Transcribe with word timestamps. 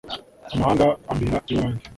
Amahanga 0.53 0.85
ambera 1.11 1.37
iw'abandi 1.49 1.83